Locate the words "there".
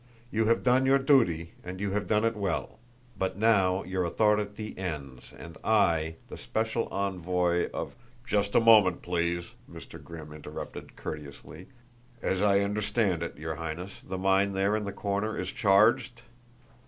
14.53-14.75